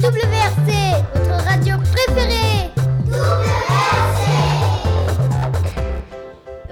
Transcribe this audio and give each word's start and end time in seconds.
WRC, 0.00 0.70
votre 1.14 1.44
radio 1.44 1.76
préférée. 1.78 2.70
WRC. 3.06 4.30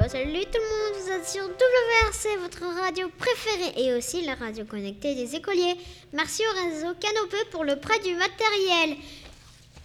salut 0.08 0.44
tout 0.44 0.58
le 0.58 0.68
monde, 0.68 0.94
vous 1.00 1.10
êtes 1.10 1.26
sur 1.26 1.44
WRC, 1.44 2.38
votre 2.40 2.64
radio 2.80 3.08
préférée 3.18 3.72
et 3.76 3.94
aussi 3.94 4.24
la 4.24 4.34
radio 4.34 4.64
connectée 4.64 5.14
des 5.14 5.34
écoliers. 5.34 5.76
Merci 6.12 6.42
au 6.42 6.52
réseau 6.64 6.95
Canopeux 6.98 7.45
pour 7.50 7.64
le 7.64 7.77
prêt 7.77 7.98
du 8.00 8.14
matériel. 8.14 8.96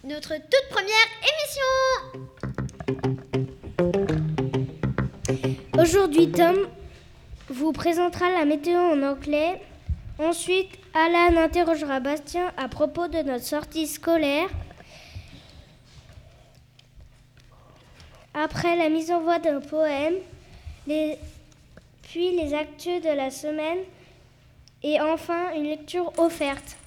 Notre 0.04 0.36
toute 0.36 0.68
première 0.70 1.10
émission. 1.24 1.66
Aujourd'hui, 5.80 6.32
Tom 6.32 6.68
vous 7.50 7.72
présentera 7.72 8.30
la 8.30 8.46
météo 8.46 8.78
en 8.78 9.02
anglais. 9.04 9.62
Ensuite, 10.20 10.80
Alan 10.96 11.38
interrogera 11.38 12.00
Bastien 12.00 12.52
à 12.58 12.68
propos 12.68 13.08
de 13.08 13.22
notre 13.22 13.44
sortie 13.44 13.86
scolaire. 13.86 14.50
Après 18.34 18.76
la 18.76 18.90
mise 18.90 19.12
en 19.12 19.22
voix 19.22 19.38
d'un 19.40 19.60
poème, 19.60 20.16
puis 22.04 22.36
les 22.36 22.54
actus 22.54 23.02
de 23.02 23.16
la 23.16 23.30
semaine 23.30 23.80
et 24.84 25.00
enfin 25.02 25.54
une 25.56 25.66
lecture 25.66 26.12
offerte. 26.18 26.78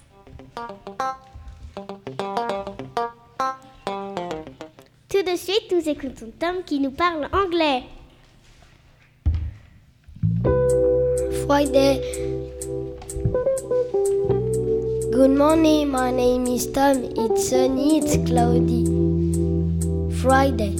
Tout 5.08 5.22
de 5.22 5.36
suite, 5.36 5.72
nous 5.72 5.88
écoutons 5.88 6.32
Tom 6.38 6.64
qui 6.64 6.80
nous 6.80 6.92
parle 6.92 7.28
anglais. 7.32 7.82
Friday. 11.46 12.39
Good 13.70 15.30
morning, 15.30 15.92
my 15.92 16.10
name 16.10 16.44
is 16.48 16.66
Tom. 16.72 17.04
It's 17.04 17.50
sunny, 17.50 17.98
it's 17.98 18.16
cloudy. 18.28 18.82
Friday. 20.20 20.74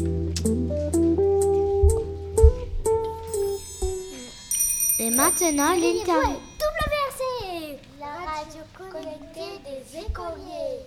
Et 4.99 5.11
maintenant, 5.11 5.77
l'interview. 5.77 6.41
WRC, 6.59 7.79
la 8.01 8.13
radio 8.27 8.63
connectée 8.91 9.61
des 9.63 9.85
écoliers. 10.01 10.83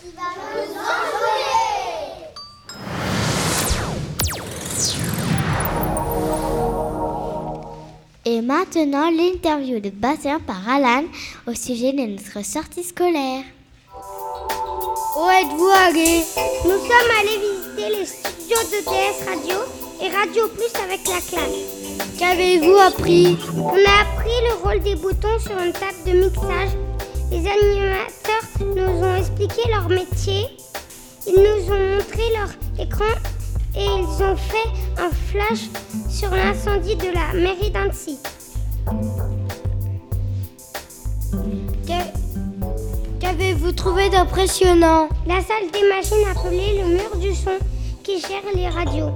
Qui 0.00 0.10
va 0.10 0.34
nous 0.56 0.74
envoyer 0.74 1.50
Et 8.26 8.42
maintenant, 8.42 9.10
l'interview 9.10 9.80
de 9.80 9.88
Bastien 9.88 10.40
par 10.40 10.68
Alan 10.68 11.04
au 11.46 11.54
sujet 11.54 11.92
de 11.94 12.02
notre 12.02 12.44
sortie 12.44 12.84
scolaire. 12.84 13.44
Où 15.16 15.30
êtes-vous 15.30 15.70
allés 15.88 16.20
Nous 16.64 16.70
sommes 16.70 17.10
allés 17.18 17.38
visiter 17.38 17.98
les 17.98 18.04
studios 18.04 18.58
de 18.58 18.84
TS 18.84 19.26
Radio 19.26 19.56
et 20.02 20.14
Radio 20.14 20.48
Plus 20.48 20.82
avec 20.84 21.00
la 21.08 21.20
classe. 21.20 22.18
Qu'avez-vous 22.18 22.76
appris? 22.76 23.38
On 23.56 23.68
a 23.68 24.02
appris 24.02 24.38
le 24.48 24.62
rôle 24.62 24.82
des 24.82 24.96
boutons 24.96 25.38
sur 25.38 25.58
une 25.58 25.72
table 25.72 26.04
de 26.04 26.12
mixage. 26.12 26.76
Les 27.30 27.38
animateurs 27.38 28.76
nous 28.76 29.02
ont 29.02 29.16
expliqué 29.16 29.62
leur 29.70 29.88
métier. 29.88 30.44
Ils 31.26 31.36
nous 31.36 31.72
ont 31.72 31.96
montré 31.96 32.22
leur 32.36 32.50
écran 32.86 33.14
et 33.74 33.84
ils 33.84 34.22
ont 34.22 34.36
fait 34.36 34.89
sur 36.08 36.30
l'incendie 36.30 36.96
de 36.96 37.12
la 37.14 37.32
mairie 37.40 37.70
d'Annecy. 37.70 38.18
Qu'avez-vous 43.20 43.72
trouvé 43.72 44.08
d'impressionnant? 44.10 45.08
La 45.26 45.40
salle 45.40 45.70
des 45.72 45.88
machines 45.88 46.26
appelée 46.34 46.82
le 46.82 46.88
mur 46.94 47.16
du 47.18 47.34
son 47.34 47.58
qui 48.02 48.20
gère 48.20 48.42
les 48.54 48.68
radios. 48.68 49.10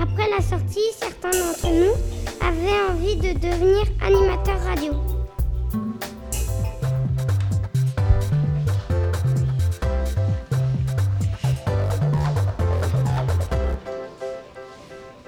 Après 0.00 0.28
la 0.30 0.42
sortie, 0.42 0.80
certains 0.96 1.30
d'entre 1.30 1.66
nous 1.66 2.46
avaient 2.46 2.92
envie 2.92 3.16
de 3.16 3.38
devenir 3.38 3.82
animateurs 4.00 4.60
radio. 4.64 5.17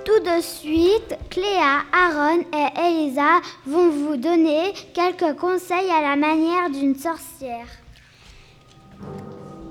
Tout 0.05 0.21
de 0.21 0.41
suite, 0.41 1.17
Cléa, 1.29 1.83
Aaron 1.93 2.41
et 2.55 2.81
Elisa 2.81 3.41
vont 3.67 3.91
vous 3.91 4.17
donner 4.17 4.73
quelques 4.95 5.39
conseils 5.39 5.91
à 5.91 6.01
la 6.01 6.17
manière 6.17 6.71
d'une 6.71 6.95
sorcière. 6.95 7.67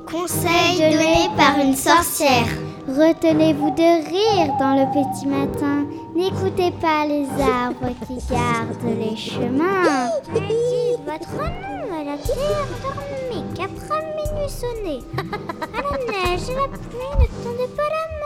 Conseils 0.05 0.77
donnés 0.77 1.29
par 1.35 1.59
une 1.59 1.75
sorcière. 1.75 2.47
Retenez-vous 2.87 3.71
de 3.71 4.05
rire 4.09 4.53
dans 4.59 4.75
le 4.75 4.85
petit 4.91 5.27
matin. 5.27 5.85
N'écoutez 6.15 6.71
pas 6.79 7.05
les 7.05 7.27
arbres 7.41 7.93
qui 8.07 8.17
gardent 8.31 8.99
les 8.99 9.15
chemins. 9.15 10.09
Dites 10.33 10.99
votre 11.05 11.35
nom 11.37 11.99
à 11.99 12.03
la 12.03 12.17
terre 12.17 12.67
dormez, 12.83 13.43
quatre 13.55 13.93
minutes 14.15 14.49
sonnées. 14.49 15.03
À 15.17 15.81
la 15.81 15.97
neige 16.11 16.49
et 16.49 16.55
la 16.55 16.67
pluie, 16.67 17.13
ne 17.19 17.25
tendez 17.43 17.69
pas 17.75 17.83
la 17.83 18.03
main. 18.13 18.18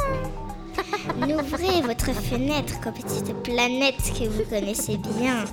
N'ouvrez 1.27 1.81
votre 1.81 2.11
fenêtre 2.13 2.81
qu'aux 2.81 2.91
petites 2.91 3.33
planètes 3.43 4.11
que 4.19 4.27
vous 4.27 4.43
connaissez 4.43 4.97
bien. 4.97 5.45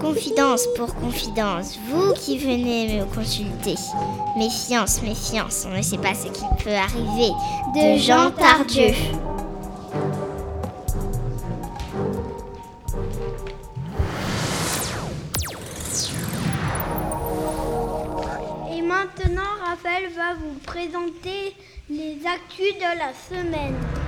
Confidence 0.00 0.66
pour 0.76 0.94
confidence, 0.96 1.78
vous 1.88 2.12
qui 2.12 2.36
venez 2.36 3.00
me 3.00 3.04
consulter. 3.14 3.74
Méfiance, 4.36 5.00
méfiance, 5.02 5.66
on 5.66 5.74
ne 5.74 5.80
sait 5.80 5.96
pas 5.96 6.14
ce 6.14 6.26
qui 6.26 6.44
peut 6.62 6.74
arriver. 6.74 7.30
De, 7.74 7.98
Jean 7.98 8.30
Tardieu. 8.32 8.92
Et 18.74 18.82
maintenant, 18.82 19.42
Raphaël 19.64 20.10
va 20.14 20.34
vous 20.34 20.58
présenter 20.66 21.56
les 21.88 22.18
actus 22.26 22.74
de 22.74 22.98
la 22.98 23.12
semaine. 23.30 24.01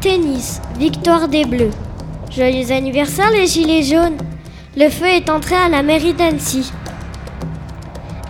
Tennis, 0.00 0.60
victoire 0.78 1.26
des 1.26 1.44
Bleus. 1.44 1.72
Joyeux 2.30 2.70
anniversaire 2.70 3.32
les 3.32 3.48
Gilets 3.48 3.82
jaunes. 3.82 4.16
Le 4.76 4.88
feu 4.90 5.06
est 5.06 5.28
entré 5.28 5.56
à 5.56 5.68
la 5.68 5.82
mairie 5.82 6.14
d'Annecy. 6.14 6.70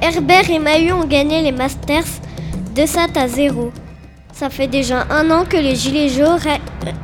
Herbert 0.01 0.49
et 0.51 0.59
Mahu 0.59 0.93
ont 0.93 1.05
gagné 1.05 1.43
les 1.43 1.53
Masters 1.53 2.07
de 2.75 2.87
7 2.87 3.17
à 3.19 3.29
0. 3.29 3.71
Ça 4.33 4.49
fait 4.49 4.67
déjà 4.67 5.07
un 5.11 5.31
an 5.31 5.45
que 5.45 5.59
les 5.59 5.77
Gilets 5.77 6.09
jaunes, 6.09 6.39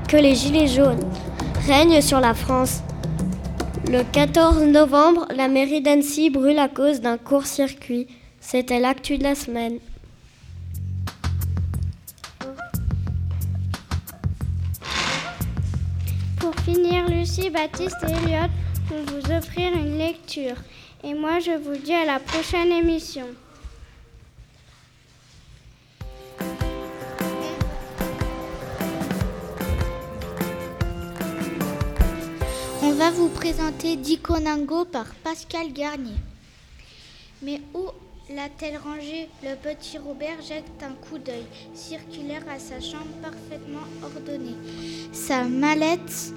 que 0.08 0.16
les 0.16 0.34
gilets 0.34 0.68
jaunes 0.68 1.04
règnent 1.66 2.00
sur 2.00 2.20
la 2.20 2.32
France. 2.32 2.80
Le 3.90 4.02
14 4.02 4.62
novembre, 4.64 5.26
la 5.36 5.48
mairie 5.48 5.82
d'Annecy 5.82 6.30
brûle 6.30 6.58
à 6.58 6.68
cause 6.68 7.02
d'un 7.02 7.18
court-circuit. 7.18 8.06
C'était 8.40 8.80
l'actu 8.80 9.18
de 9.18 9.24
la 9.24 9.34
semaine. 9.34 9.78
Pour 16.94 17.10
Lucie, 17.12 17.50
Baptiste 17.50 17.96
et 18.04 18.12
Elliot 18.12 18.48
vont 18.88 19.02
vous 19.08 19.32
offrir 19.32 19.72
une 19.72 19.98
lecture. 19.98 20.54
Et 21.02 21.12
moi, 21.12 21.40
je 21.40 21.50
vous 21.50 21.76
dis 21.76 21.92
à 21.92 22.04
la 22.04 22.20
prochaine 22.20 22.70
émission. 22.70 23.26
On 32.82 32.92
va 32.92 33.10
vous 33.10 33.28
présenter 33.28 33.96
Diconango 33.96 34.84
par 34.84 35.06
Pascal 35.24 35.72
Garnier. 35.72 36.14
Mais 37.42 37.60
où 37.74 37.86
l'a-t-elle 38.30 38.76
rangé? 38.76 39.28
Le 39.42 39.56
petit 39.56 39.98
Robert 39.98 40.40
jette 40.46 40.64
un 40.82 40.92
coup 41.08 41.18
d'œil 41.18 41.44
circulaire 41.74 42.44
à 42.48 42.58
sa 42.58 42.80
chambre 42.80 43.14
parfaitement 43.20 43.86
ordonnée. 44.02 44.56
Sa 45.12 45.42
mallette, 45.42 46.32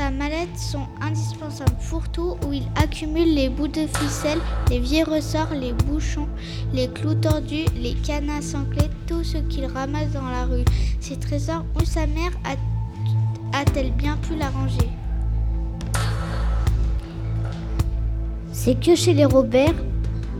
sa 0.00 0.10
mallette 0.10 0.56
sont 0.56 0.86
indispensables 1.02 1.76
pour 1.90 2.08
tout 2.08 2.38
où 2.46 2.54
il 2.54 2.62
accumule 2.82 3.34
les 3.34 3.50
bouts 3.50 3.68
de 3.68 3.86
ficelle, 3.98 4.38
les 4.70 4.78
vieux 4.78 5.04
ressorts, 5.04 5.52
les 5.52 5.74
bouchons, 5.74 6.26
les 6.72 6.88
clous 6.88 7.16
tordus, 7.16 7.66
les 7.76 7.92
canards 7.92 8.42
sans 8.42 8.64
clé, 8.64 8.88
tout 9.06 9.22
ce 9.22 9.36
qu'il 9.36 9.66
ramasse 9.66 10.10
dans 10.14 10.24
la 10.24 10.46
rue. 10.46 10.64
Ces 11.00 11.18
trésors 11.18 11.66
où 11.76 11.84
sa 11.84 12.06
mère 12.06 12.30
a-t-elle 13.52 13.92
bien 13.92 14.16
pu 14.16 14.36
la 14.36 14.48
ranger? 14.48 14.88
C'est 18.52 18.80
que 18.80 18.94
chez 18.94 19.12
les 19.12 19.26
Robert, 19.26 19.74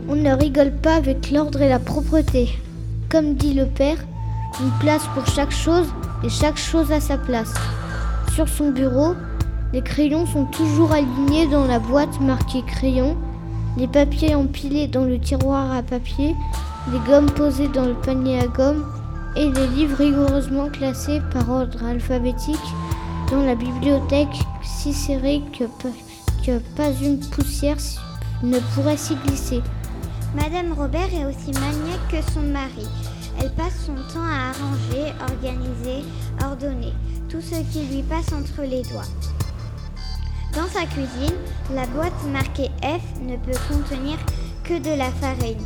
on 0.09 0.15
ne 0.15 0.33
rigole 0.33 0.71
pas 0.71 0.95
avec 0.95 1.29
l'ordre 1.29 1.61
et 1.61 1.69
la 1.69 1.77
propreté. 1.77 2.49
Comme 3.09 3.35
dit 3.35 3.53
le 3.53 3.67
père, 3.67 3.97
une 4.59 4.71
place 4.79 5.05
pour 5.13 5.27
chaque 5.27 5.51
chose 5.51 5.93
et 6.23 6.29
chaque 6.29 6.57
chose 6.57 6.91
à 6.91 6.99
sa 6.99 7.19
place. 7.19 7.53
Sur 8.33 8.49
son 8.49 8.71
bureau, 8.71 9.13
Les 9.73 9.81
crayons 9.81 10.25
sont 10.25 10.45
toujours 10.45 10.91
alignés 10.91 11.47
dans 11.47 11.65
la 11.65 11.79
boîte 11.79 12.19
marquée 12.19 12.61
crayon, 12.63 13.15
les 13.77 13.87
papiers 13.87 14.35
empilés 14.35 14.87
dans 14.87 15.05
le 15.05 15.17
tiroir 15.17 15.71
à 15.71 15.81
papier, 15.81 16.35
les 16.91 16.99
gommes 16.99 17.31
posées 17.31 17.69
dans 17.69 17.85
le 17.85 17.93
panier 17.93 18.39
à 18.39 18.47
gomme 18.47 18.85
et 19.37 19.49
les 19.49 19.67
livres 19.67 19.97
rigoureusement 19.97 20.67
classés 20.67 21.21
par 21.31 21.49
ordre 21.49 21.85
alphabétique 21.85 22.57
dans 23.29 23.43
la 23.43 23.55
bibliothèque 23.55 24.41
si 24.61 24.91
serrée 24.91 25.41
que, 25.57 25.63
que 26.45 26.59
pas 26.75 26.91
une 27.01 27.19
poussière 27.19 27.77
ne 28.43 28.59
pourrait 28.73 28.97
s'y 28.97 29.15
glisser. 29.25 29.61
Madame 30.35 30.73
Robert 30.73 31.13
est 31.13 31.25
aussi 31.25 31.51
maniaque 31.53 32.07
que 32.09 32.31
son 32.33 32.41
mari. 32.41 32.87
Elle 33.39 33.51
passe 33.51 33.85
son 33.85 33.95
temps 34.13 34.25
à 34.25 34.49
arranger, 34.49 35.13
organiser, 35.21 36.03
ordonner 36.43 36.93
tout 37.29 37.41
ce 37.41 37.55
qui 37.71 37.85
lui 37.85 38.03
passe 38.03 38.33
entre 38.33 38.63
les 38.63 38.83
doigts. 38.83 39.30
Dans 40.53 40.67
sa 40.67 40.85
cuisine, 40.85 41.37
la 41.73 41.85
boîte 41.87 42.25
marquée 42.31 42.69
F 42.83 43.21
ne 43.21 43.37
peut 43.37 43.57
contenir 43.69 44.17
que 44.65 44.79
de 44.79 44.97
la 44.97 45.09
farine. 45.11 45.65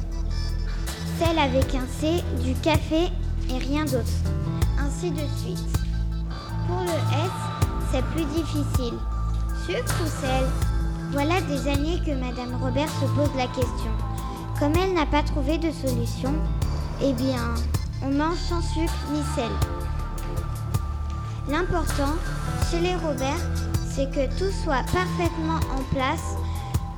Celle 1.18 1.40
avec 1.40 1.74
un 1.74 1.88
C, 2.00 2.24
du 2.44 2.54
café 2.56 3.10
et 3.50 3.58
rien 3.58 3.86
d'autre. 3.86 4.06
Ainsi 4.80 5.10
de 5.10 5.26
suite. 5.42 5.80
Pour 6.68 6.82
le 6.82 6.90
S, 6.90 7.32
c'est 7.92 8.06
plus 8.14 8.26
difficile. 8.26 8.94
Sucre 9.66 9.96
ou 10.04 10.08
sel? 10.08 10.46
Voilà 11.12 11.42
des 11.42 11.68
années 11.68 12.00
que 12.06 12.12
Madame 12.12 12.62
Robert 12.62 12.90
se 12.90 13.06
pose 13.16 13.36
la 13.36 13.48
question. 13.48 13.92
Comme 14.60 14.74
elle 14.76 14.94
n'a 14.94 15.08
pas 15.08 15.24
trouvé 15.24 15.58
de 15.58 15.72
solution, 15.72 16.34
eh 17.02 17.14
bien, 17.14 17.56
on 18.04 18.12
mange 18.12 18.38
sans 18.38 18.62
sucre 18.62 18.94
ni 19.12 19.22
sel. 19.36 19.52
L'important, 21.50 22.14
chez 22.70 22.80
les 22.80 22.96
Robert, 22.96 23.40
c'est 23.95 24.12
que 24.12 24.27
tout 24.38 24.51
soit 24.51 24.83
parfaitement 24.92 25.59
en 25.74 25.81
place 25.94 26.36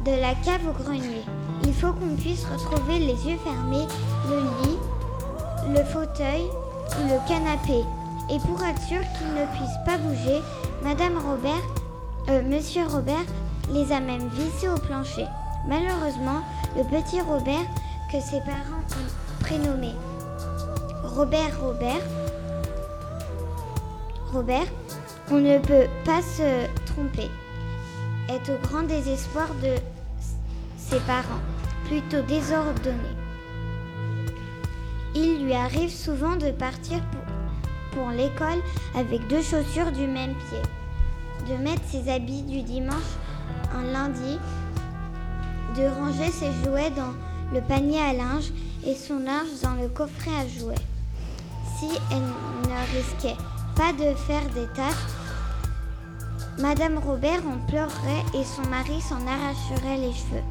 de 0.03 0.19
la 0.19 0.33
cave 0.43 0.67
au 0.67 0.83
grenier. 0.83 1.21
Il 1.63 1.73
faut 1.73 1.93
qu'on 1.93 2.15
puisse 2.15 2.43
retrouver 2.45 2.97
les 2.97 3.29
yeux 3.29 3.37
fermés, 3.43 3.85
le 4.27 4.39
lit, 4.63 4.77
le 5.69 5.83
fauteuil 5.85 6.45
ou 6.97 7.07
le 7.07 7.27
canapé. 7.27 7.85
Et 8.31 8.39
pour 8.39 8.63
être 8.63 8.81
sûr 8.81 8.99
qu'ils 8.99 9.33
ne 9.33 9.45
puissent 9.55 9.85
pas 9.85 9.97
bouger, 9.99 10.41
Madame 10.83 11.17
Robert, 11.17 11.63
euh, 12.29 12.41
Monsieur 12.41 12.85
Robert 12.87 13.25
les 13.71 13.91
a 13.91 13.99
même 13.99 14.27
vissés 14.29 14.69
au 14.69 14.77
plancher. 14.79 15.25
Malheureusement, 15.67 16.41
le 16.75 16.83
petit 16.83 17.21
Robert, 17.21 17.65
que 18.11 18.19
ses 18.19 18.39
parents 18.39 18.81
ont 18.91 19.43
prénommé 19.43 19.91
Robert 21.03 21.59
Robert, 21.61 22.01
Robert, 24.33 24.67
on 25.29 25.37
ne 25.37 25.57
peut 25.59 25.87
pas 26.05 26.21
se 26.21 26.86
est 28.29 28.49
au 28.49 28.57
grand 28.67 28.83
désespoir 28.83 29.47
de 29.61 29.75
ses 30.77 30.99
parents, 31.01 31.41
plutôt 31.85 32.21
désordonnés. 32.23 33.17
Il 35.15 35.43
lui 35.43 35.53
arrive 35.53 35.91
souvent 35.91 36.35
de 36.35 36.51
partir 36.51 36.99
pour, 37.91 38.09
l'école 38.11 38.61
avec 38.95 39.27
deux 39.27 39.41
chaussures 39.41 39.91
du 39.91 40.05
même 40.05 40.35
pied, 40.49 41.49
de 41.49 41.61
mettre 41.63 41.81
ses 41.87 42.11
habits 42.11 42.43
du 42.43 42.61
dimanche 42.61 43.15
un 43.73 43.83
lundi, 43.91 44.37
de 45.75 45.83
ranger 45.83 46.31
ses 46.31 46.51
jouets 46.63 46.91
dans 46.91 47.13
le 47.53 47.61
panier 47.61 47.99
à 47.99 48.13
linge 48.13 48.51
et 48.85 48.93
son 48.93 49.19
linge 49.19 49.61
dans 49.63 49.73
le 49.81 49.87
coffret 49.87 50.31
à 50.31 50.47
jouets. 50.47 50.75
Si 51.79 51.87
elle 52.11 52.19
ne 52.19 52.97
risquait 52.97 53.37
pas 53.75 53.93
de 53.93 54.15
faire 54.15 54.45
des 54.53 54.67
tâches, 54.73 55.16
Madame 56.59 56.97
Robert 56.97 57.41
en 57.45 57.59
pleurerait 57.67 58.25
et 58.33 58.43
son 58.43 58.67
mari 58.69 58.99
s'en 58.99 59.21
arracherait 59.27 59.97
les 59.97 60.11
cheveux 60.11 60.43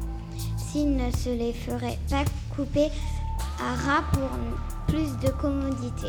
s'il 0.57 0.95
ne 0.95 1.11
se 1.11 1.29
les 1.29 1.51
ferait 1.51 1.99
pas 2.09 2.23
couper 2.55 2.87
à 3.59 3.75
ras 3.75 4.03
pour 4.13 4.29
plus 4.87 5.17
de 5.17 5.29
commodité. 5.33 6.07